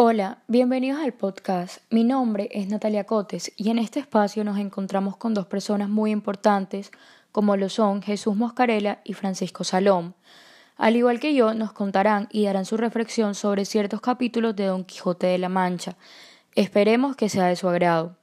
Hola, 0.00 0.38
bienvenidos 0.46 1.00
al 1.00 1.12
podcast. 1.12 1.78
Mi 1.90 2.04
nombre 2.04 2.48
es 2.52 2.68
Natalia 2.68 3.02
Cotes 3.02 3.50
y 3.56 3.70
en 3.70 3.80
este 3.80 3.98
espacio 3.98 4.44
nos 4.44 4.56
encontramos 4.56 5.16
con 5.16 5.34
dos 5.34 5.46
personas 5.46 5.88
muy 5.88 6.12
importantes 6.12 6.92
como 7.32 7.56
lo 7.56 7.68
son 7.68 8.00
Jesús 8.00 8.36
Moscarela 8.36 9.00
y 9.02 9.14
Francisco 9.14 9.64
Salom. 9.64 10.12
Al 10.76 10.94
igual 10.94 11.18
que 11.18 11.34
yo, 11.34 11.52
nos 11.52 11.72
contarán 11.72 12.28
y 12.30 12.44
darán 12.44 12.64
su 12.64 12.76
reflexión 12.76 13.34
sobre 13.34 13.64
ciertos 13.64 14.00
capítulos 14.00 14.54
de 14.54 14.66
Don 14.66 14.84
Quijote 14.84 15.26
de 15.26 15.38
la 15.38 15.48
Mancha. 15.48 15.96
Esperemos 16.54 17.16
que 17.16 17.28
sea 17.28 17.46
de 17.46 17.56
su 17.56 17.68
agrado. 17.68 18.14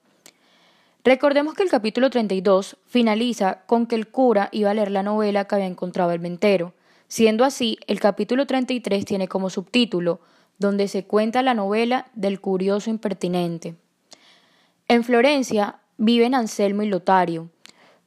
Recordemos 1.04 1.56
que 1.56 1.64
el 1.64 1.70
capítulo 1.70 2.10
32 2.10 2.78
finaliza 2.88 3.66
con 3.66 3.86
que 3.86 3.96
el 3.96 4.08
cura 4.08 4.48
iba 4.54 4.72
a 4.72 4.74
leer 4.74 4.92
la 4.92 5.04
novela 5.04 5.44
que 5.44 5.56
había 5.56 5.68
encontrado 5.68 6.12
el 6.12 6.20
ventero. 6.20 6.74
Siendo 7.10 7.44
así, 7.44 7.78
el 7.88 8.00
capítulo 8.00 8.48
33 8.48 9.04
tiene 9.04 9.28
como 9.28 9.50
subtítulo 9.50 10.22
donde 10.58 10.88
se 10.88 11.06
cuenta 11.06 11.42
la 11.42 11.54
novela 11.54 12.08
del 12.14 12.40
curioso 12.40 12.90
impertinente. 12.90 13.76
En 14.88 15.04
Florencia 15.04 15.80
viven 15.98 16.36
Anselmo 16.36 16.84
y 16.84 16.88
Lotario, 16.88 17.50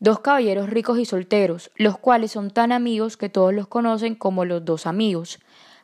dos 0.00 0.20
caballeros 0.20 0.70
ricos 0.70 0.98
y 0.98 1.05
solteros, 1.05 1.70
los 1.77 1.98
cuales 1.98 2.32
son 2.32 2.50
tan 2.50 2.72
amigos 2.72 3.16
que 3.16 3.28
todos 3.28 3.52
los 3.52 3.66
conocen 3.66 4.14
como 4.14 4.45
los 4.45 4.64
dos 4.64 4.86
amigos. 4.86 5.38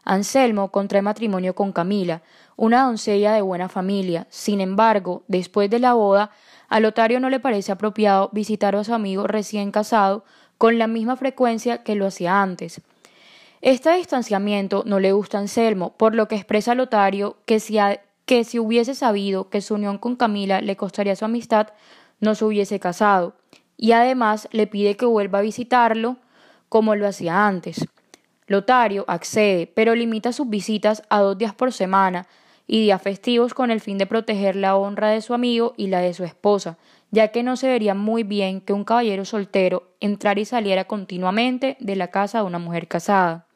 Anselmo 0.05 0.71
contrae 0.71 1.03
matrimonio 1.03 1.55
con 1.55 1.73
Camila, 1.73 2.23
una 2.57 2.85
doncella 2.85 3.33
de 3.33 3.43
buena 3.43 3.69
familia. 3.69 4.27
Sin 4.31 4.61
embargo, 4.61 5.25
después 5.29 5.71
de 5.71 5.79
la 5.79 5.95
boda, 5.95 6.31
a 6.69 6.81
Lotario 6.81 7.21
no 7.21 7.31
le 7.31 7.41
parece 7.41 7.73
apropiado 7.73 8.31
visitar 8.33 8.77
a 8.77 8.85
su 8.85 8.95
amigo 8.95 9.27
recién 9.27 9.71
casado 9.71 10.25
con 10.59 10.79
la 10.79 10.87
misma 10.87 11.17
frecuencia 11.17 11.83
que 11.83 11.95
lo 11.95 12.07
hacía 12.07 12.43
antes. 12.43 12.81
Este 13.65 13.97
distanciamiento 13.97 14.83
no 14.85 15.01
le 15.01 15.13
gusta 15.13 15.39
a 15.39 15.41
Anselmo, 15.41 15.95
por 15.97 16.15
lo 16.15 16.29
que 16.29 16.35
expresa 16.35 16.75
Lotario 16.75 17.39
que 17.47 17.61
si, 17.61 17.79
que 18.27 18.45
si 18.45 18.59
hubiese 18.59 18.95
sabido 18.95 19.49
que 19.49 19.63
su 19.63 19.77
unión 19.77 19.97
con 19.97 20.17
Camila 20.17 20.61
le 20.61 20.77
costaría 20.77 21.17
su 21.17 21.25
amistad, 21.25 21.69
no 22.21 22.35
se 22.35 22.45
hubiese 22.45 22.79
casado, 22.79 23.37
y 23.79 23.93
además 23.93 24.51
le 24.53 24.67
pide 24.67 24.99
que 24.99 25.07
vuelva 25.07 25.39
a 25.39 25.41
visitarlo 25.41 26.19
como 26.69 26.95
lo 26.95 27.09
hacía 27.09 27.47
antes. 27.47 27.87
Lotario 28.49 29.07
accede, 29.09 29.67
pero 29.67 29.95
limita 29.95 30.35
sus 30.35 30.51
visitas 30.51 31.03
a 31.09 31.21
dos 31.21 31.39
días 31.39 31.55
por 31.55 31.73
semana 31.73 32.27
y 32.67 32.83
días 32.83 33.01
festivos 33.01 33.55
con 33.55 33.71
el 33.71 33.81
fin 33.81 33.97
de 33.97 34.05
proteger 34.05 34.57
la 34.57 34.77
honra 34.77 35.09
de 35.09 35.23
su 35.23 35.33
amigo 35.33 35.73
y 35.79 35.87
la 35.87 36.01
de 36.01 36.13
su 36.13 36.25
esposa, 36.25 36.77
ya 37.11 37.29
que 37.29 37.43
no 37.43 37.57
se 37.57 37.69
vería 37.69 37.95
muy 37.95 38.25
bien 38.25 38.61
que 38.61 38.75
un 38.75 38.85
caballero 38.85 39.25
soltero 39.25 39.85
entrara 40.01 40.39
y 40.39 40.45
saliera 40.45 40.85
continuamente 40.85 41.79
de 41.81 41.97
la 41.97 42.09
casa 42.09 42.41
de 42.41 42.45
una 42.45 42.59
mujer 42.59 42.89
casada. 42.89 43.47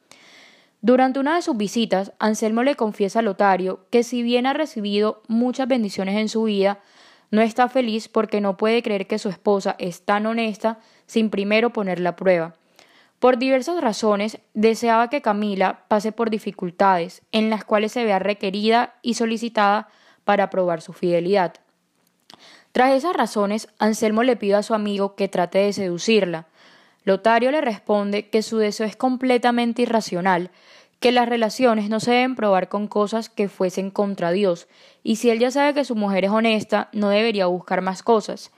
Durante 0.80 1.18
una 1.18 1.34
de 1.34 1.42
sus 1.42 1.56
visitas, 1.56 2.12
Anselmo 2.18 2.62
le 2.62 2.76
confiesa 2.76 3.18
a 3.18 3.22
Lotario 3.22 3.86
que 3.90 4.04
si 4.04 4.22
bien 4.22 4.46
ha 4.46 4.52
recibido 4.52 5.22
muchas 5.26 5.66
bendiciones 5.66 6.16
en 6.16 6.28
su 6.28 6.44
vida, 6.44 6.78
no 7.30 7.42
está 7.42 7.68
feliz 7.68 8.08
porque 8.08 8.40
no 8.40 8.56
puede 8.56 8.82
creer 8.82 9.06
que 9.06 9.18
su 9.18 9.28
esposa 9.28 9.74
es 9.78 10.02
tan 10.02 10.26
honesta 10.26 10.78
sin 11.06 11.30
primero 11.30 11.72
ponerla 11.72 12.10
a 12.10 12.16
prueba. 12.16 12.54
Por 13.18 13.38
diversas 13.38 13.80
razones, 13.80 14.38
deseaba 14.54 15.10
que 15.10 15.20
Camila 15.22 15.84
pase 15.88 16.12
por 16.12 16.30
dificultades, 16.30 17.22
en 17.32 17.50
las 17.50 17.64
cuales 17.64 17.90
se 17.90 18.04
vea 18.04 18.20
requerida 18.20 18.94
y 19.02 19.14
solicitada 19.14 19.88
para 20.22 20.50
probar 20.50 20.80
su 20.80 20.92
fidelidad. 20.92 21.54
Tras 22.70 22.92
esas 22.92 23.16
razones, 23.16 23.68
Anselmo 23.80 24.22
le 24.22 24.36
pide 24.36 24.54
a 24.54 24.62
su 24.62 24.72
amigo 24.72 25.16
que 25.16 25.26
trate 25.26 25.58
de 25.58 25.72
seducirla, 25.72 26.46
Lotario 27.08 27.50
le 27.50 27.62
responde 27.62 28.28
que 28.28 28.42
su 28.42 28.58
deseo 28.58 28.84
es 28.84 28.94
completamente 28.94 29.80
irracional, 29.80 30.50
que 31.00 31.10
las 31.10 31.26
relaciones 31.26 31.88
no 31.88 32.00
se 32.00 32.10
deben 32.10 32.36
probar 32.36 32.68
con 32.68 32.86
cosas 32.86 33.30
que 33.30 33.48
fuesen 33.48 33.90
contra 33.90 34.30
Dios, 34.30 34.68
y 35.02 35.16
si 35.16 35.30
él 35.30 35.38
ya 35.38 35.50
sabe 35.50 35.72
que 35.72 35.86
su 35.86 35.96
mujer 35.96 36.26
es 36.26 36.30
honesta, 36.30 36.90
no 36.92 37.08
debería 37.08 37.46
buscar 37.46 37.80
más 37.80 38.02
cosas. 38.02 38.50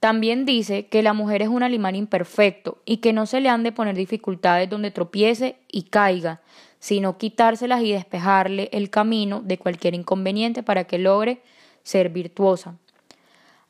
También 0.00 0.46
dice 0.46 0.86
que 0.86 1.02
la 1.02 1.12
mujer 1.12 1.42
es 1.42 1.48
un 1.48 1.62
animal 1.62 1.94
imperfecto 1.94 2.78
y 2.86 2.96
que 2.96 3.12
no 3.12 3.26
se 3.26 3.42
le 3.42 3.50
han 3.50 3.62
de 3.62 3.72
poner 3.72 3.94
dificultades 3.94 4.70
donde 4.70 4.90
tropiece 4.90 5.56
y 5.70 5.82
caiga, 5.82 6.40
sino 6.78 7.18
quitárselas 7.18 7.82
y 7.82 7.92
despejarle 7.92 8.70
el 8.72 8.88
camino 8.88 9.42
de 9.44 9.58
cualquier 9.58 9.92
inconveniente 9.92 10.62
para 10.62 10.84
que 10.84 10.96
logre 10.96 11.42
ser 11.82 12.08
virtuosa. 12.08 12.74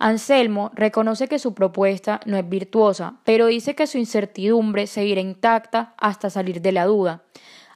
Anselmo 0.05 0.73
reconoce 0.75 1.29
que 1.29 1.39
su 1.39 1.55
propuesta 1.55 2.19
no 2.27 2.37
es 2.37 2.49
virtuosa, 2.49 3.21
pero 3.23 3.47
dice 3.47 3.77
que 3.77 3.87
su 3.87 3.99
incertidumbre 3.99 4.89
seguirá 4.89 5.21
intacta 5.21 5.95
hasta 5.97 6.29
salir 6.29 6.61
de 6.61 6.73
la 6.73 6.87
duda. 6.87 7.23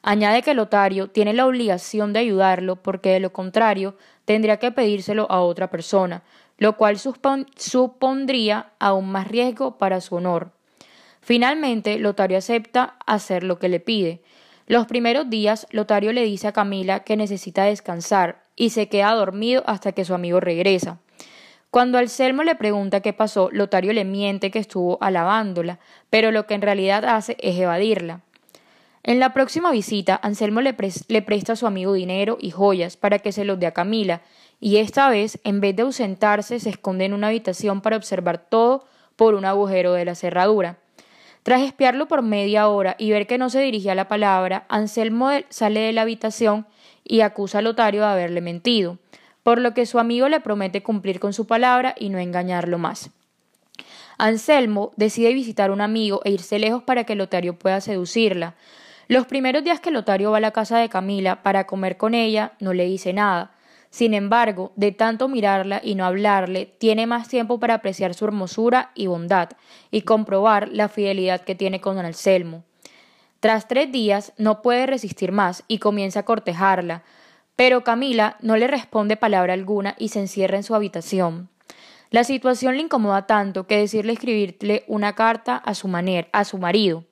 Añade 0.02 0.42
que 0.42 0.52
Lotario 0.52 1.08
tiene 1.08 1.34
la 1.34 1.46
obligación 1.46 2.12
de 2.12 2.18
ayudarlo 2.18 2.82
porque 2.82 3.10
de 3.10 3.20
lo 3.20 3.32
contrario 3.32 3.96
tendría 4.24 4.56
que 4.56 4.72
pedírselo 4.72 5.30
a 5.30 5.40
otra 5.40 5.70
persona, 5.70 6.24
lo 6.58 6.76
cual 6.76 6.98
supondría 6.98 8.72
aún 8.80 9.08
más 9.08 9.28
riesgo 9.28 9.78
para 9.78 10.00
su 10.00 10.16
honor. 10.16 10.50
Finalmente, 11.20 12.00
Lotario 12.00 12.38
acepta 12.38 12.96
hacer 13.06 13.44
lo 13.44 13.60
que 13.60 13.68
le 13.68 13.78
pide. 13.78 14.20
Los 14.66 14.86
primeros 14.88 15.30
días, 15.30 15.68
Lotario 15.70 16.12
le 16.12 16.24
dice 16.24 16.48
a 16.48 16.52
Camila 16.52 17.04
que 17.04 17.16
necesita 17.16 17.62
descansar 17.62 18.42
y 18.56 18.70
se 18.70 18.88
queda 18.88 19.12
dormido 19.12 19.62
hasta 19.66 19.92
que 19.92 20.04
su 20.04 20.12
amigo 20.12 20.40
regresa. 20.40 20.98
Cuando 21.76 21.98
Anselmo 21.98 22.42
le 22.42 22.54
pregunta 22.54 23.02
qué 23.02 23.12
pasó, 23.12 23.50
Lotario 23.52 23.92
le 23.92 24.06
miente 24.06 24.50
que 24.50 24.58
estuvo 24.58 24.96
alabándola, 25.02 25.78
pero 26.08 26.30
lo 26.30 26.46
que 26.46 26.54
en 26.54 26.62
realidad 26.62 27.04
hace 27.04 27.36
es 27.38 27.58
evadirla. 27.58 28.22
En 29.02 29.20
la 29.20 29.34
próxima 29.34 29.70
visita, 29.70 30.18
Anselmo 30.22 30.62
le, 30.62 30.72
presta 30.72 31.52
a 31.52 31.56
su 31.56 31.66
amigo 31.66 31.92
dinero 31.92 32.38
y 32.40 32.50
joyas 32.50 32.96
para 32.96 33.18
que 33.18 33.30
se 33.30 33.44
los 33.44 33.60
dé 33.60 33.66
a 33.66 33.74
Camila, 33.74 34.22
y 34.58 34.78
esta 34.78 35.10
vez, 35.10 35.38
en 35.44 35.60
vez 35.60 35.76
de 35.76 35.82
ausentarse, 35.82 36.60
se 36.60 36.70
esconde 36.70 37.04
en 37.04 37.12
una 37.12 37.26
habitación 37.26 37.82
para 37.82 37.98
observar 37.98 38.38
todo 38.38 38.86
por 39.14 39.34
un 39.34 39.44
agujero 39.44 39.92
de 39.92 40.06
la 40.06 40.14
cerradura. 40.14 40.78
Tras 41.42 41.60
espiarlo 41.60 42.08
por 42.08 42.22
media 42.22 42.68
hora 42.68 42.96
y 42.98 43.10
ver 43.10 43.26
que 43.26 43.36
no 43.36 43.50
se 43.50 43.60
dirigía 43.60 43.94
la 43.94 44.08
palabra, 44.08 44.64
Anselmo 44.70 45.28
sale 45.50 45.80
de 45.80 45.92
la 45.92 46.00
habitación 46.00 46.66
y 47.04 47.20
acusa 47.20 47.58
a 47.58 47.62
Lotario 47.62 48.00
de 48.00 48.06
haberle 48.06 48.40
mentido 48.40 48.96
por 49.46 49.60
lo 49.60 49.74
que 49.74 49.86
su 49.86 50.00
amigo 50.00 50.28
le 50.28 50.40
promete 50.40 50.82
cumplir 50.82 51.20
con 51.20 51.32
su 51.32 51.46
palabra 51.46 51.94
y 51.96 52.08
no 52.08 52.18
engañarlo 52.18 52.78
más. 52.78 53.10
Anselmo 54.18 54.90
decide 54.96 55.32
visitar 55.32 55.70
a 55.70 55.72
un 55.72 55.80
amigo 55.80 56.20
e 56.24 56.32
irse 56.32 56.58
lejos 56.58 56.82
para 56.82 57.04
que 57.04 57.14
Lotario 57.14 57.56
pueda 57.56 57.80
seducirla. 57.80 58.56
Los 59.06 59.26
primeros 59.26 59.62
días 59.62 59.78
que 59.78 59.92
Lotario 59.92 60.32
va 60.32 60.38
a 60.38 60.40
la 60.40 60.50
casa 60.50 60.78
de 60.78 60.88
Camila 60.88 61.44
para 61.44 61.64
comer 61.64 61.96
con 61.96 62.12
ella, 62.12 62.54
no 62.58 62.72
le 62.72 62.86
dice 62.86 63.12
nada. 63.12 63.52
Sin 63.88 64.14
embargo, 64.14 64.72
de 64.74 64.90
tanto 64.90 65.28
mirarla 65.28 65.80
y 65.80 65.94
no 65.94 66.04
hablarle, 66.04 66.74
tiene 66.78 67.06
más 67.06 67.28
tiempo 67.28 67.60
para 67.60 67.74
apreciar 67.74 68.14
su 68.14 68.24
hermosura 68.24 68.90
y 68.96 69.06
bondad, 69.06 69.50
y 69.92 70.02
comprobar 70.02 70.70
la 70.72 70.88
fidelidad 70.88 71.42
que 71.42 71.54
tiene 71.54 71.80
con 71.80 72.00
Anselmo. 72.00 72.64
Tras 73.38 73.68
tres 73.68 73.92
días 73.92 74.32
no 74.38 74.60
puede 74.60 74.86
resistir 74.86 75.30
más 75.30 75.62
y 75.68 75.78
comienza 75.78 76.18
a 76.18 76.24
cortejarla, 76.24 77.04
pero 77.56 77.82
Camila 77.82 78.36
no 78.40 78.56
le 78.56 78.66
responde 78.66 79.16
palabra 79.16 79.54
alguna 79.54 79.94
y 79.98 80.08
se 80.10 80.20
encierra 80.20 80.56
en 80.56 80.62
su 80.62 80.74
habitación. 80.74 81.48
La 82.10 82.22
situación 82.22 82.76
le 82.76 82.82
incomoda 82.82 83.26
tanto 83.26 83.66
que 83.66 83.78
decirle 83.78 84.12
escribirle 84.12 84.84
una 84.86 85.14
carta 85.14 85.56
a 85.56 85.74
su 85.74 85.88
manera, 85.88 86.28
a 86.32 86.44
su 86.44 86.58
marido. 86.58 87.04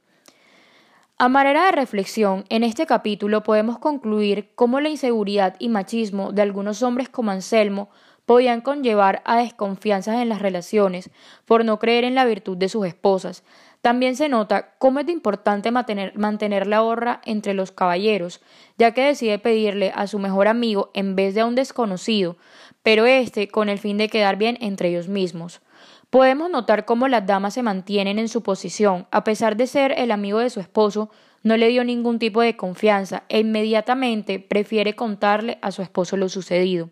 A 1.16 1.28
manera 1.28 1.66
de 1.66 1.72
reflexión, 1.72 2.44
en 2.49 2.65
este 2.65 2.87
capítulo 2.87 3.43
podemos 3.43 3.78
concluir 3.78 4.50
cómo 4.54 4.81
la 4.81 4.88
inseguridad 4.88 5.56
y 5.59 5.69
machismo 5.69 6.33
de 6.33 6.43
algunos 6.43 6.83
hombres 6.83 7.09
como 7.09 7.31
Anselmo 7.31 7.88
podían 8.27 8.60
conllevar 8.60 9.22
a 9.25 9.37
desconfianzas 9.38 10.16
en 10.16 10.28
las 10.28 10.43
relaciones 10.43 11.10
por 11.44 11.65
no 11.65 11.78
creer 11.78 12.04
en 12.04 12.15
la 12.15 12.25
virtud 12.25 12.56
de 12.56 12.69
sus 12.69 12.87
esposas, 12.87 13.44
también 13.84 14.17
se 14.17 14.31
nota 14.31 14.71
cómo 14.78 15.00
es 15.00 15.05
de 15.05 15.12
importante 15.12 15.71
mantener, 15.71 16.67
la 16.67 16.83
honra 16.83 17.21
entre 17.27 17.53
los 17.53 17.71
caballeros, 17.71 18.41
ya 18.78 18.95
que 18.95 19.03
decide 19.03 19.39
pedirle 19.39 19.93
a 19.95 20.06
su 20.06 20.19
mejor 20.19 20.49
amigo 20.49 20.91
en 20.95 21.16
vez 21.16 21.34
de 21.34 21.42
a 21.42 21.45
un 21.45 21.54
desconocido, 21.54 22.39
pero 22.83 23.04
este 23.04 23.47
con 23.48 23.69
el 23.69 23.78
fin 23.78 23.98
de 23.98 24.09
quedar 24.09 24.36
bien 24.36 24.57
entre 24.63 24.89
ellos 24.89 25.09
mismos. 25.09 25.60
Podemos 26.09 26.48
notar 26.48 26.86
cómo 26.86 27.09
las 27.09 27.27
damas 27.27 27.53
se 27.53 27.63
mantienen 27.63 28.19
en 28.19 28.31
su 28.31 28.42
posición, 28.42 29.07
a 29.10 29.22
pesar 29.22 29.54
de 29.54 29.66
ser 29.66 29.92
el 29.98 30.13
amigo 30.13 30.39
de 30.39 30.48
su 30.48 30.60
esposo, 30.60 31.10
no 31.42 31.59
le 31.59 31.69
dio 31.69 31.84
ningún 31.84 32.19
tipo 32.19 32.41
de 32.41 32.57
confianza 32.57 33.25
e 33.28 33.41
inmediatamente 33.41 34.41
prefiere 34.41 34.97
contarle 34.97 35.59
a 35.60 35.72
su 35.72 35.83
esposo 35.83 36.16
lo 36.16 36.30
sucedido. 36.30 36.89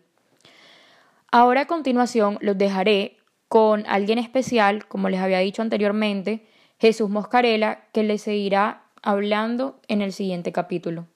Ahora 1.31 1.61
a 1.61 1.65
continuación 1.65 2.37
los 2.39 2.55
dejaré 2.55 3.17
con 3.47 3.83
alguien 3.87 4.19
especial, 4.19 4.87
como 4.87 5.09
les 5.09 5.21
había 5.21 5.39
dicho 5.39 5.63
anteriormente, 5.63 6.52
Jesús 6.83 7.09
Moscarela, 7.09 7.87
que 7.93 8.03
le 8.03 8.17
seguirá 8.17 8.83
hablando 9.01 9.79
en 9.87 10.01
el 10.01 10.11
siguiente 10.11 10.51
capítulo. 10.51 11.07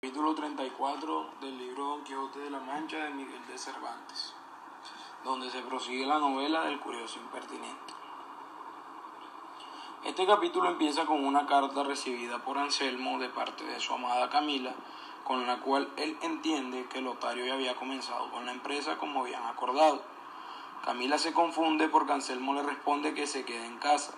Capítulo 0.00 0.34
34 0.34 1.26
del 1.42 1.58
libro 1.58 1.84
Don 1.84 2.02
Quijote 2.02 2.38
de 2.38 2.48
la 2.48 2.60
Mancha 2.60 2.96
de 2.96 3.10
Miguel 3.10 3.46
de 3.46 3.58
Cervantes, 3.58 4.32
donde 5.22 5.50
se 5.50 5.60
prosigue 5.60 6.06
la 6.06 6.18
novela 6.18 6.64
del 6.64 6.80
curioso 6.80 7.20
impertinente. 7.20 7.92
Este 10.06 10.26
capítulo 10.26 10.70
empieza 10.70 11.04
con 11.04 11.22
una 11.22 11.44
carta 11.44 11.82
recibida 11.82 12.38
por 12.38 12.56
Anselmo 12.56 13.18
de 13.18 13.28
parte 13.28 13.64
de 13.64 13.80
su 13.80 13.92
amada 13.92 14.30
Camila, 14.30 14.72
con 15.24 15.46
la 15.46 15.60
cual 15.60 15.90
él 15.98 16.16
entiende 16.22 16.86
que 16.86 17.02
Lotario 17.02 17.44
ya 17.44 17.52
había 17.52 17.74
comenzado 17.74 18.30
con 18.30 18.46
la 18.46 18.52
empresa 18.52 18.96
como 18.96 19.20
habían 19.20 19.44
acordado. 19.44 20.00
Camila 20.86 21.18
se 21.18 21.34
confunde 21.34 21.88
porque 21.88 22.12
Anselmo 22.12 22.54
le 22.54 22.62
responde 22.62 23.14
que 23.14 23.26
se 23.28 23.44
quede 23.44 23.66
en 23.66 23.78
casa, 23.78 24.14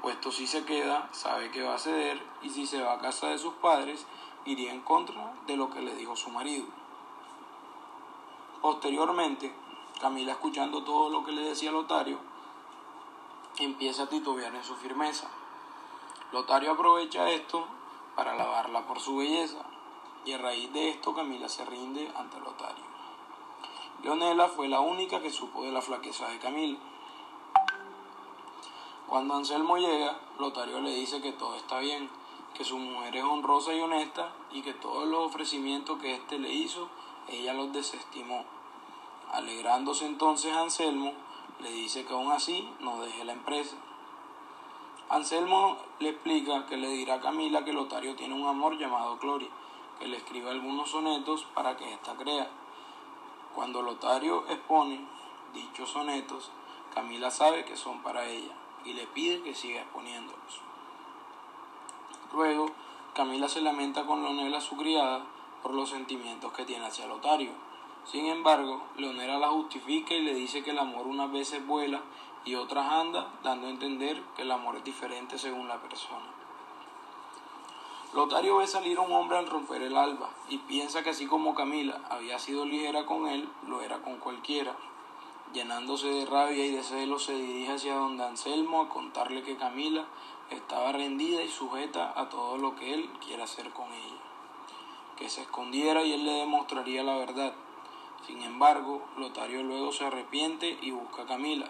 puesto 0.00 0.32
si 0.32 0.46
se 0.46 0.64
queda, 0.64 1.08
sabe 1.12 1.50
que 1.50 1.62
va 1.62 1.74
a 1.74 1.78
ceder 1.78 2.20
y 2.42 2.50
si 2.50 2.66
se 2.66 2.82
va 2.82 2.94
a 2.94 2.98
casa 2.98 3.28
de 3.28 3.38
sus 3.38 3.54
padres, 3.54 4.06
iría 4.44 4.72
en 4.72 4.80
contra 4.80 5.34
de 5.46 5.56
lo 5.56 5.70
que 5.70 5.80
le 5.80 5.94
dijo 5.94 6.16
su 6.16 6.30
marido. 6.30 6.66
Posteriormente, 8.60 9.54
Camila, 10.00 10.32
escuchando 10.32 10.82
todo 10.82 11.10
lo 11.10 11.24
que 11.24 11.32
le 11.32 11.42
decía 11.42 11.70
Lotario, 11.70 12.18
empieza 13.58 14.04
a 14.04 14.08
titubear 14.08 14.54
en 14.54 14.64
su 14.64 14.74
firmeza. 14.76 15.28
Lotario 16.32 16.72
aprovecha 16.72 17.30
esto 17.30 17.66
para 18.16 18.32
alabarla 18.32 18.86
por 18.86 19.00
su 19.00 19.16
belleza, 19.16 19.58
y 20.24 20.32
a 20.32 20.38
raíz 20.38 20.72
de 20.72 20.90
esto 20.90 21.14
Camila 21.14 21.48
se 21.48 21.64
rinde 21.64 22.10
ante 22.16 22.38
Lotario. 22.40 22.84
Leonela 24.02 24.48
fue 24.48 24.68
la 24.68 24.80
única 24.80 25.20
que 25.20 25.30
supo 25.30 25.64
de 25.64 25.72
la 25.72 25.82
flaqueza 25.82 26.28
de 26.28 26.38
Camila. 26.38 26.78
Cuando 29.10 29.34
Anselmo 29.34 29.76
llega, 29.76 30.20
Lotario 30.38 30.80
le 30.80 30.94
dice 30.94 31.20
que 31.20 31.32
todo 31.32 31.56
está 31.56 31.80
bien, 31.80 32.08
que 32.54 32.62
su 32.62 32.78
mujer 32.78 33.16
es 33.16 33.24
honrosa 33.24 33.74
y 33.74 33.80
honesta 33.80 34.32
y 34.52 34.62
que 34.62 34.72
todos 34.72 35.08
los 35.08 35.26
ofrecimientos 35.26 35.98
que 35.98 36.14
éste 36.14 36.38
le 36.38 36.52
hizo, 36.52 36.88
ella 37.26 37.52
los 37.52 37.72
desestimó. 37.72 38.44
Alegrándose 39.32 40.06
entonces 40.06 40.54
Anselmo, 40.54 41.12
le 41.58 41.72
dice 41.72 42.04
que 42.04 42.12
aún 42.12 42.30
así 42.30 42.72
no 42.78 43.00
deje 43.00 43.24
la 43.24 43.32
empresa. 43.32 43.74
Anselmo 45.08 45.76
le 45.98 46.10
explica 46.10 46.66
que 46.66 46.76
le 46.76 46.90
dirá 46.90 47.14
a 47.14 47.20
Camila 47.20 47.64
que 47.64 47.72
Lotario 47.72 48.14
tiene 48.14 48.34
un 48.34 48.46
amor 48.46 48.78
llamado 48.78 49.16
Gloria, 49.16 49.50
que 49.98 50.06
le 50.06 50.18
escribe 50.18 50.50
algunos 50.50 50.88
sonetos 50.88 51.46
para 51.52 51.76
que 51.76 51.94
ésta 51.94 52.14
crea. 52.14 52.48
Cuando 53.56 53.82
Lotario 53.82 54.46
expone 54.48 55.04
dichos 55.52 55.90
sonetos, 55.90 56.52
Camila 56.94 57.32
sabe 57.32 57.64
que 57.64 57.76
son 57.76 58.04
para 58.04 58.24
ella 58.28 58.59
y 58.84 58.92
le 58.92 59.06
pide 59.06 59.42
que 59.42 59.54
siga 59.54 59.82
exponiéndolos. 59.82 60.60
Luego, 62.32 62.70
Camila 63.14 63.48
se 63.48 63.60
lamenta 63.60 64.06
con 64.06 64.22
Leonela, 64.22 64.60
su 64.60 64.76
criada, 64.76 65.24
por 65.62 65.74
los 65.74 65.90
sentimientos 65.90 66.52
que 66.52 66.64
tiene 66.64 66.86
hacia 66.86 67.06
Lotario. 67.06 67.50
Sin 68.04 68.26
embargo, 68.26 68.82
Leonela 68.96 69.38
la 69.38 69.48
justifica 69.48 70.14
y 70.14 70.22
le 70.22 70.34
dice 70.34 70.62
que 70.62 70.70
el 70.70 70.78
amor 70.78 71.06
unas 71.06 71.30
veces 71.30 71.66
vuela 71.66 72.00
y 72.44 72.54
otras 72.54 72.90
anda, 72.90 73.28
dando 73.42 73.66
a 73.66 73.70
entender 73.70 74.22
que 74.36 74.42
el 74.42 74.50
amor 74.50 74.76
es 74.76 74.84
diferente 74.84 75.38
según 75.38 75.68
la 75.68 75.80
persona. 75.80 76.26
Lotario 78.14 78.56
ve 78.56 78.66
salir 78.66 78.98
a 78.98 79.02
un 79.02 79.12
hombre 79.12 79.38
al 79.38 79.46
romper 79.46 79.82
el 79.82 79.96
alba 79.96 80.30
y 80.48 80.58
piensa 80.58 81.04
que 81.04 81.10
así 81.10 81.26
como 81.26 81.54
Camila 81.54 82.00
había 82.10 82.40
sido 82.40 82.64
ligera 82.64 83.06
con 83.06 83.28
él, 83.28 83.48
lo 83.68 83.82
era 83.82 83.98
con 84.02 84.16
cualquiera. 84.16 84.74
Llenándose 85.52 86.06
de 86.06 86.26
rabia 86.26 86.64
y 86.64 86.70
de 86.70 86.82
celos, 86.84 87.24
se 87.24 87.34
dirige 87.34 87.72
hacia 87.72 87.96
donde 87.96 88.22
Anselmo 88.22 88.82
a 88.82 88.88
contarle 88.88 89.42
que 89.42 89.56
Camila 89.56 90.04
estaba 90.48 90.92
rendida 90.92 91.42
y 91.42 91.48
sujeta 91.48 92.12
a 92.14 92.28
todo 92.28 92.56
lo 92.56 92.76
que 92.76 92.94
él 92.94 93.10
quiera 93.24 93.44
hacer 93.44 93.70
con 93.70 93.92
ella. 93.92 94.20
Que 95.16 95.28
se 95.28 95.42
escondiera 95.42 96.04
y 96.04 96.12
él 96.12 96.24
le 96.24 96.34
demostraría 96.34 97.02
la 97.02 97.16
verdad. 97.16 97.52
Sin 98.28 98.40
embargo, 98.42 99.02
Lotario 99.16 99.64
luego 99.64 99.90
se 99.90 100.06
arrepiente 100.06 100.78
y 100.82 100.92
busca 100.92 101.22
a 101.22 101.26
Camila, 101.26 101.66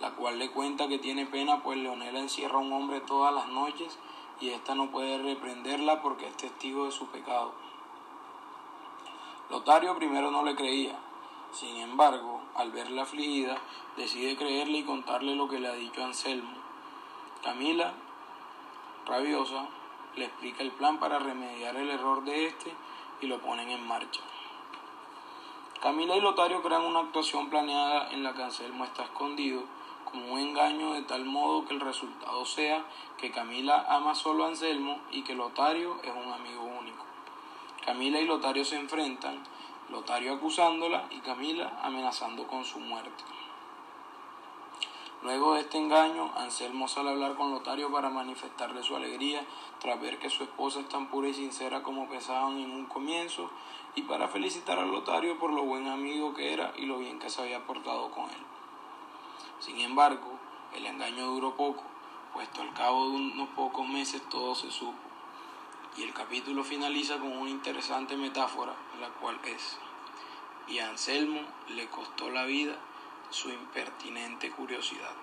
la 0.00 0.10
cual 0.10 0.38
le 0.38 0.50
cuenta 0.50 0.86
que 0.88 0.98
tiene 0.98 1.24
pena 1.24 1.62
pues 1.62 1.78
Leonela 1.78 2.18
encierra 2.18 2.56
a 2.56 2.62
un 2.62 2.74
hombre 2.74 3.00
todas 3.00 3.32
las 3.32 3.48
noches 3.48 3.98
y 4.38 4.50
ésta 4.50 4.74
no 4.74 4.90
puede 4.90 5.16
reprenderla 5.16 6.02
porque 6.02 6.26
es 6.26 6.36
testigo 6.36 6.84
de 6.84 6.92
su 6.92 7.06
pecado. 7.06 7.52
Lotario 9.48 9.96
primero 9.96 10.30
no 10.30 10.42
le 10.44 10.54
creía, 10.54 10.98
sin 11.54 11.76
embargo, 11.76 12.42
al 12.56 12.72
verla 12.72 13.02
afligida, 13.02 13.56
decide 13.96 14.36
creerle 14.36 14.78
y 14.78 14.84
contarle 14.84 15.36
lo 15.36 15.48
que 15.48 15.60
le 15.60 15.68
ha 15.68 15.74
dicho 15.74 16.04
Anselmo. 16.04 16.52
Camila, 17.42 17.94
rabiosa, 19.06 19.66
le 20.16 20.26
explica 20.26 20.62
el 20.62 20.72
plan 20.72 20.98
para 20.98 21.18
remediar 21.18 21.76
el 21.76 21.90
error 21.90 22.24
de 22.24 22.46
este 22.46 22.72
y 23.20 23.26
lo 23.26 23.40
ponen 23.40 23.70
en 23.70 23.86
marcha. 23.86 24.20
Camila 25.80 26.16
y 26.16 26.20
Lotario 26.20 26.62
crean 26.62 26.82
una 26.82 27.00
actuación 27.00 27.50
planeada 27.50 28.10
en 28.10 28.22
la 28.22 28.34
que 28.34 28.42
Anselmo 28.42 28.84
está 28.84 29.04
escondido 29.04 29.62
como 30.10 30.32
un 30.32 30.40
engaño 30.40 30.92
de 30.92 31.02
tal 31.02 31.24
modo 31.24 31.66
que 31.66 31.74
el 31.74 31.80
resultado 31.80 32.44
sea 32.46 32.84
que 33.18 33.30
Camila 33.30 33.84
ama 33.88 34.14
solo 34.14 34.44
a 34.44 34.48
Anselmo 34.48 34.98
y 35.10 35.22
que 35.22 35.34
Lotario 35.34 35.98
es 36.02 36.10
un 36.10 36.32
amigo 36.32 36.62
único. 36.64 37.04
Camila 37.84 38.18
y 38.18 38.26
Lotario 38.26 38.64
se 38.64 38.76
enfrentan, 38.76 39.42
Lotario 39.90 40.34
acusándola 40.34 41.06
y 41.10 41.18
Camila 41.20 41.80
amenazando 41.82 42.46
con 42.46 42.64
su 42.64 42.78
muerte. 42.80 43.24
Luego 45.22 45.54
de 45.54 45.60
este 45.60 45.78
engaño, 45.78 46.32
Anselmo 46.36 46.86
sale 46.86 47.08
a 47.08 47.12
hablar 47.12 47.34
con 47.34 47.50
Lotario 47.50 47.90
para 47.90 48.10
manifestarle 48.10 48.82
su 48.82 48.94
alegría 48.94 49.42
tras 49.80 50.00
ver 50.00 50.18
que 50.18 50.28
su 50.28 50.42
esposa 50.42 50.80
es 50.80 50.88
tan 50.88 51.06
pura 51.06 51.28
y 51.28 51.34
sincera 51.34 51.82
como 51.82 52.08
pensaban 52.08 52.58
en 52.58 52.70
un 52.70 52.86
comienzo 52.86 53.50
y 53.94 54.02
para 54.02 54.28
felicitar 54.28 54.78
a 54.78 54.84
Lotario 54.84 55.38
por 55.38 55.50
lo 55.50 55.62
buen 55.62 55.88
amigo 55.88 56.34
que 56.34 56.52
era 56.52 56.72
y 56.76 56.86
lo 56.86 56.98
bien 56.98 57.18
que 57.18 57.30
se 57.30 57.40
había 57.40 57.64
portado 57.66 58.10
con 58.10 58.24
él. 58.24 58.44
Sin 59.60 59.80
embargo, 59.80 60.38
el 60.74 60.84
engaño 60.84 61.26
duró 61.26 61.56
poco, 61.56 61.84
puesto 62.34 62.60
al 62.60 62.74
cabo 62.74 63.08
de 63.08 63.16
unos 63.16 63.48
pocos 63.50 63.88
meses 63.88 64.20
todo 64.28 64.54
se 64.54 64.70
supo. 64.70 65.03
Y 65.96 66.02
el 66.02 66.12
capítulo 66.12 66.64
finaliza 66.64 67.18
con 67.18 67.32
una 67.32 67.50
interesante 67.50 68.16
metáfora, 68.16 68.74
la 69.00 69.08
cual 69.10 69.38
es, 69.44 69.78
y 70.66 70.78
a 70.78 70.88
Anselmo 70.88 71.40
le 71.68 71.86
costó 71.86 72.30
la 72.30 72.44
vida 72.44 72.74
su 73.30 73.50
impertinente 73.50 74.50
curiosidad. 74.50 75.14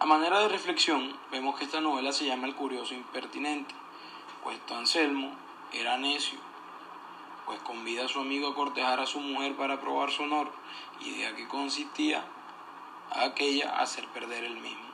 A 0.00 0.06
manera 0.06 0.38
de 0.40 0.48
reflexión, 0.48 1.16
vemos 1.32 1.58
que 1.58 1.64
esta 1.64 1.80
novela 1.80 2.12
se 2.12 2.24
llama 2.24 2.46
El 2.46 2.54
curioso 2.54 2.94
impertinente, 2.94 3.74
puesto 4.44 4.76
Anselmo 4.76 5.32
era 5.72 5.98
necio, 5.98 6.38
pues 7.46 7.60
convida 7.62 8.04
a 8.04 8.08
su 8.08 8.20
amigo 8.20 8.48
a 8.48 8.54
cortejar 8.54 9.00
a 9.00 9.06
su 9.06 9.20
mujer 9.20 9.56
para 9.56 9.80
probar 9.80 10.12
su 10.12 10.22
honor, 10.22 10.52
idea 11.00 11.34
que 11.34 11.48
consistía 11.48 12.24
a 13.10 13.24
aquella 13.24 13.80
hacer 13.80 14.06
perder 14.08 14.44
el 14.44 14.56
mismo. 14.58 14.87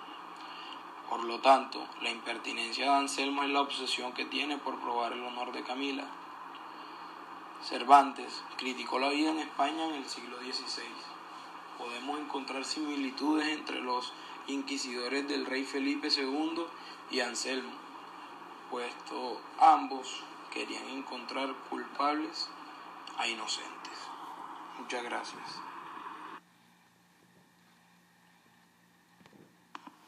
Por 1.08 1.24
lo 1.24 1.40
tanto, 1.40 1.86
la 2.02 2.10
impertinencia 2.10 2.86
de 2.86 2.96
Anselmo 2.96 3.42
es 3.42 3.50
la 3.50 3.60
obsesión 3.60 4.12
que 4.12 4.24
tiene 4.24 4.58
por 4.58 4.80
probar 4.80 5.12
el 5.12 5.22
honor 5.22 5.52
de 5.52 5.62
Camila. 5.62 6.04
Cervantes 7.62 8.42
criticó 8.56 8.98
la 8.98 9.10
vida 9.10 9.30
en 9.30 9.38
España 9.38 9.84
en 9.86 9.94
el 9.94 10.08
siglo 10.08 10.38
XVI. 10.38 10.84
Podemos 11.78 12.20
encontrar 12.20 12.64
similitudes 12.64 13.48
entre 13.48 13.80
los 13.80 14.12
inquisidores 14.46 15.26
del 15.28 15.46
rey 15.46 15.64
Felipe 15.64 16.08
II 16.08 16.64
y 17.10 17.20
Anselmo, 17.20 17.72
puesto 18.70 19.40
ambos 19.58 20.22
querían 20.52 20.88
encontrar 20.88 21.54
culpables 21.70 22.48
a 23.16 23.26
inocentes. 23.26 23.98
Muchas 24.78 25.02
gracias. 25.02 25.73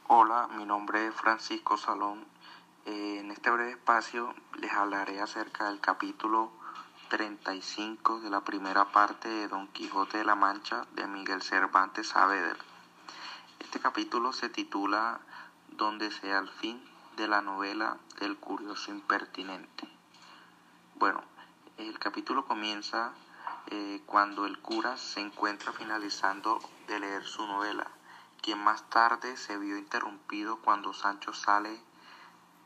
Hola, 0.08 0.46
mi 0.56 0.64
nombre 0.64 1.08
es 1.08 1.14
Francisco 1.16 1.76
Salón. 1.76 2.24
Eh, 2.84 3.18
en 3.18 3.32
este 3.32 3.50
breve 3.50 3.72
espacio 3.72 4.32
les 4.54 4.72
hablaré 4.72 5.20
acerca 5.20 5.64
del 5.64 5.80
capítulo 5.80 6.52
35 7.08 8.20
de 8.20 8.30
la 8.30 8.42
primera 8.42 8.84
parte 8.92 9.28
de 9.28 9.48
Don 9.48 9.66
Quijote 9.66 10.18
de 10.18 10.24
la 10.24 10.36
Mancha 10.36 10.86
de 10.92 11.08
Miguel 11.08 11.42
Cervantes 11.42 12.10
Saavedra. 12.10 12.56
Este 13.58 13.80
capítulo 13.80 14.32
se 14.32 14.48
titula 14.48 15.18
Donde 15.70 16.12
sea 16.12 16.38
el 16.38 16.50
fin 16.50 16.80
de 17.16 17.26
la 17.26 17.42
novela 17.42 17.96
del 18.20 18.36
curioso 18.36 18.92
impertinente. 18.92 19.88
Bueno, 20.94 21.20
el 21.78 21.98
capítulo 21.98 22.44
comienza 22.44 23.10
eh, 23.72 24.00
cuando 24.06 24.46
el 24.46 24.60
cura 24.60 24.98
se 24.98 25.18
encuentra 25.18 25.72
finalizando 25.72 26.60
de 26.86 27.00
leer 27.00 27.24
su 27.24 27.44
novela 27.44 27.88
quien 28.46 28.62
más 28.62 28.88
tarde 28.90 29.36
se 29.36 29.58
vio 29.58 29.76
interrumpido 29.76 30.58
cuando 30.58 30.92
Sancho 30.92 31.34
sale 31.34 31.82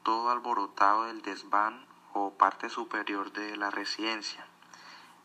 todo 0.02 0.28
alborotado 0.28 1.04
del 1.04 1.22
desván 1.22 1.86
o 2.12 2.34
parte 2.34 2.68
superior 2.68 3.32
de 3.32 3.56
la 3.56 3.70
residencia. 3.70 4.46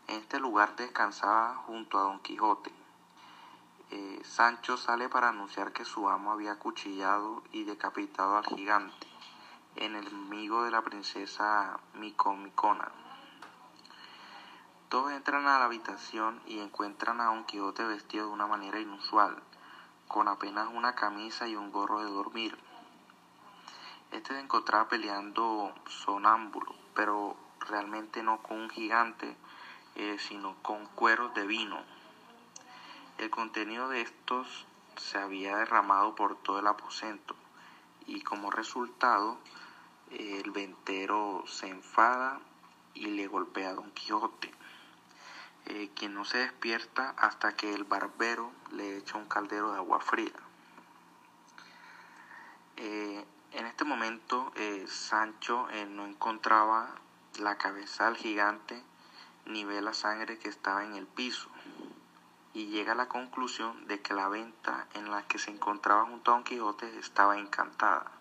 En 0.08 0.22
este 0.22 0.40
lugar 0.40 0.78
descansaba 0.78 1.56
junto 1.68 2.00
a 2.00 2.04
Don 2.04 2.22
Quijote. 2.22 2.72
Eh, 3.92 4.22
Sancho 4.24 4.78
sale 4.78 5.10
para 5.10 5.28
anunciar 5.28 5.74
que 5.74 5.84
su 5.84 6.08
amo 6.08 6.32
había 6.32 6.54
acuchillado 6.54 7.44
y 7.52 7.66
decapitado 7.66 8.38
al 8.38 8.46
gigante, 8.46 9.08
enemigo 9.76 10.64
de 10.64 10.72
la 10.72 10.84
princesa 10.84 11.82
Micomicona. 11.96 12.94
Todos 14.88 15.12
entran 15.12 15.48
a 15.48 15.60
la 15.60 15.66
habitación 15.66 16.42
y 16.46 16.60
encuentran 16.60 17.20
a 17.20 17.26
Don 17.26 17.44
Quijote 17.44 17.84
vestido 17.84 18.28
de 18.28 18.32
una 18.32 18.48
manera 18.48 18.80
inusual 18.80 19.44
con 20.16 20.30
apenas 20.30 20.70
una 20.74 20.96
camisa 20.96 21.46
y 21.46 21.58
un 21.58 21.74
gorro 21.74 22.00
de 22.00 22.10
dormir. 22.10 22.58
Este 24.12 24.34
se 24.34 24.40
encontraba 24.40 24.88
peleando 24.88 25.76
sonámbulo 25.90 26.74
pero 26.94 27.36
realmente 27.60 28.24
no 28.24 28.42
con 28.42 28.62
un 28.62 28.70
gigante, 28.70 29.36
eh, 29.96 30.16
sino 30.18 30.56
con 30.62 30.86
cueros 30.86 31.34
de 31.34 31.46
vino. 31.46 31.84
El 33.18 33.30
contenido 33.30 33.90
de 33.90 34.04
estos 34.04 34.66
se 34.96 35.18
había 35.18 35.58
derramado 35.58 36.16
por 36.16 36.38
todo 36.38 36.60
el 36.60 36.68
aposento 36.68 37.36
y 38.08 38.22
como 38.22 38.52
resultado 38.52 39.38
el 40.12 40.50
ventero 40.52 41.44
se 41.46 41.68
enfada 41.68 42.40
y 42.94 43.08
le 43.08 43.28
golpea 43.28 43.72
a 43.72 43.74
Don 43.74 43.92
Quijote, 43.92 44.54
eh, 45.66 45.90
quien 45.96 46.14
no 46.14 46.26
se 46.26 46.38
despierta 46.38 47.16
hasta 47.18 47.56
que 47.56 47.74
el 47.74 47.84
barbero 47.84 48.52
le 48.72 48.98
echa 48.98 49.18
un 49.18 49.28
caldero 49.28 49.72
de 49.72 49.78
agua 49.78 50.00
fría. 50.00 50.34
Eh, 52.78 53.26
en 53.52 53.66
este 53.66 53.86
momento 53.86 54.52
eh, 54.56 54.86
Sancho 54.88 55.68
no 55.90 56.06
encontraba 56.06 56.96
la 57.40 57.58
cabeza 57.58 58.06
del 58.06 58.18
gigante 58.18 58.84
ni 59.46 59.64
ve 59.64 59.82
la 59.82 59.94
sangre 59.94 60.38
que 60.38 60.50
estaba 60.50 60.84
en 60.84 60.96
el 60.96 61.08
piso 61.08 61.50
y 62.54 62.68
llega 62.68 62.94
a 62.94 62.96
la 62.96 63.08
conclusión 63.08 63.88
de 63.88 64.02
que 64.02 64.14
la 64.14 64.30
venta 64.30 64.88
en 64.94 65.12
la 65.12 65.24
que 65.24 65.40
se 65.40 65.52
encontraba 65.52 66.06
junto 66.06 66.32
a 66.32 66.36
Don 66.36 66.44
Quijote 66.44 66.98
estaba 67.00 67.38
encantada. 67.38 68.12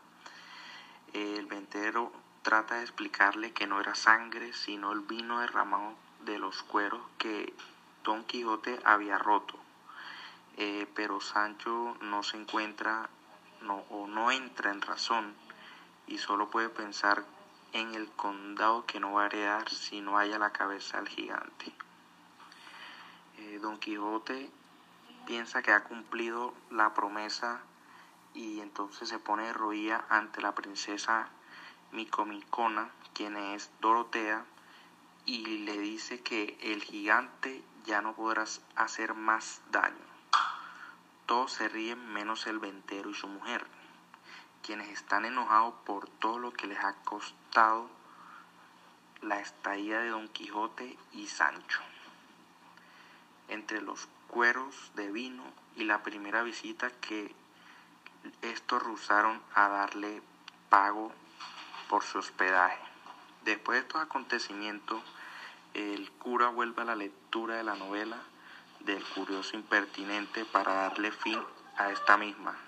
El 1.12 1.46
ventero 1.46 2.12
trata 2.42 2.74
de 2.74 2.82
explicarle 2.82 3.52
que 3.52 3.68
no 3.68 3.80
era 3.80 3.94
sangre, 3.94 4.52
sino 4.52 4.92
el 4.92 5.00
vino 5.00 5.38
derramado 5.38 5.94
de 6.24 6.38
los 6.38 6.62
cueros 6.62 7.00
que 7.18 7.54
Don 8.02 8.24
Quijote 8.24 8.80
había 8.84 9.18
roto. 9.18 9.58
Eh, 10.56 10.86
pero 10.94 11.20
Sancho 11.20 11.96
no 12.00 12.22
se 12.22 12.36
encuentra 12.36 13.08
no, 13.62 13.84
o 13.90 14.06
no 14.06 14.30
entra 14.30 14.70
en 14.70 14.82
razón 14.82 15.34
y 16.06 16.18
solo 16.18 16.50
puede 16.50 16.68
pensar 16.68 17.24
en 17.72 17.94
el 17.94 18.08
condado 18.12 18.86
que 18.86 19.00
no 19.00 19.14
va 19.14 19.24
a 19.24 19.26
heredar 19.26 19.68
si 19.68 20.00
no 20.00 20.16
haya 20.16 20.38
la 20.38 20.52
cabeza 20.52 20.98
del 20.98 21.08
gigante. 21.08 21.72
Eh, 23.38 23.58
Don 23.60 23.78
Quijote 23.78 24.50
piensa 25.26 25.62
que 25.62 25.72
ha 25.72 25.82
cumplido 25.82 26.54
la 26.70 26.94
promesa 26.94 27.62
y 28.32 28.60
entonces 28.60 29.08
se 29.08 29.18
pone 29.18 29.44
de 29.46 29.52
rodilla 29.52 30.04
ante 30.08 30.40
la 30.40 30.54
princesa 30.54 31.28
Micomicona, 31.92 32.90
quien 33.12 33.36
es 33.36 33.70
Dorotea, 33.80 34.44
y 35.26 35.58
le 35.58 35.78
dice 35.78 36.20
que 36.20 36.58
el 36.60 36.82
gigante 36.82 37.62
ya 37.84 38.00
no 38.00 38.14
podrá 38.14 38.44
hacer 38.76 39.14
más 39.14 39.62
daño. 39.70 40.04
Todos 41.26 41.52
se 41.52 41.68
ríen 41.68 42.12
menos 42.12 42.46
el 42.46 42.58
ventero 42.58 43.10
y 43.10 43.14
su 43.14 43.26
mujer, 43.26 43.66
quienes 44.62 44.88
están 44.88 45.24
enojados 45.24 45.74
por 45.86 46.08
todo 46.08 46.38
lo 46.38 46.52
que 46.52 46.66
les 46.66 46.78
ha 46.78 46.94
costado 47.04 47.88
la 49.22 49.40
estadía 49.40 50.00
de 50.00 50.10
Don 50.10 50.28
Quijote 50.28 50.98
y 51.12 51.26
Sancho. 51.26 51.80
Entre 53.48 53.80
los 53.80 54.08
cueros 54.28 54.92
de 54.94 55.10
vino 55.10 55.44
y 55.76 55.84
la 55.84 56.02
primera 56.02 56.42
visita 56.42 56.90
que 56.90 57.34
estos 58.42 58.82
rusaron 58.82 59.40
a 59.54 59.68
darle 59.68 60.22
pago 60.68 61.12
por 61.88 62.02
su 62.02 62.18
hospedaje. 62.18 62.93
Después 63.44 63.76
de 63.76 63.82
estos 63.82 64.00
acontecimientos, 64.00 65.02
el 65.74 66.10
cura 66.12 66.48
vuelve 66.48 66.80
a 66.80 66.86
la 66.86 66.96
lectura 66.96 67.56
de 67.56 67.64
la 67.64 67.74
novela 67.74 68.22
del 68.80 69.04
curioso 69.04 69.54
impertinente 69.54 70.46
para 70.46 70.72
darle 70.72 71.12
fin 71.12 71.38
a 71.76 71.90
esta 71.90 72.16
misma. 72.16 72.58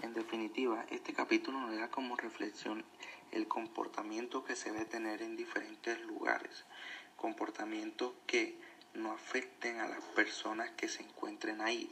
En 0.00 0.12
definitiva, 0.12 0.84
este 0.90 1.14
capítulo 1.14 1.58
nos 1.60 1.74
da 1.78 1.88
como 1.90 2.14
reflexión 2.14 2.84
el 3.30 3.48
comportamiento 3.48 4.44
que 4.44 4.54
se 4.54 4.70
debe 4.70 4.84
tener 4.84 5.22
en 5.22 5.36
diferentes 5.36 5.98
lugares, 6.02 6.66
comportamientos 7.16 8.12
que 8.26 8.58
no 8.92 9.12
afecten 9.12 9.80
a 9.80 9.88
las 9.88 10.04
personas 10.14 10.70
que 10.72 10.88
se 10.88 11.04
encuentren 11.04 11.62
ahí. 11.62 11.90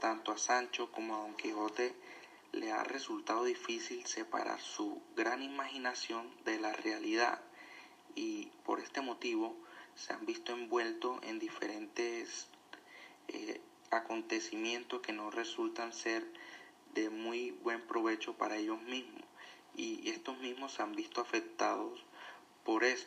Tanto 0.00 0.32
a 0.32 0.38
Sancho 0.38 0.90
como 0.90 1.14
a 1.14 1.18
Don 1.20 1.36
Quijote 1.36 1.94
le 2.56 2.72
ha 2.72 2.82
resultado 2.84 3.44
difícil 3.44 4.04
separar 4.06 4.60
su 4.60 5.02
gran 5.14 5.42
imaginación 5.42 6.28
de 6.44 6.58
la 6.58 6.72
realidad 6.72 7.40
y 8.14 8.46
por 8.64 8.80
este 8.80 9.02
motivo 9.02 9.54
se 9.94 10.12
han 10.12 10.26
visto 10.26 10.52
envueltos 10.52 11.20
en 11.22 11.38
diferentes 11.38 12.48
eh, 13.28 13.60
acontecimientos 13.90 15.00
que 15.00 15.12
no 15.12 15.30
resultan 15.30 15.92
ser 15.92 16.26
de 16.94 17.10
muy 17.10 17.50
buen 17.62 17.82
provecho 17.86 18.34
para 18.36 18.56
ellos 18.56 18.80
mismos. 18.82 19.22
Y 19.76 20.08
estos 20.08 20.38
mismos 20.38 20.72
se 20.72 20.82
han 20.82 20.92
visto 20.92 21.20
afectados 21.20 22.02
por 22.64 22.82
esto 22.84 23.04